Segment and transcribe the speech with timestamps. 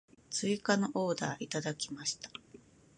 [0.31, 2.31] 追加のオーダーをいただきました。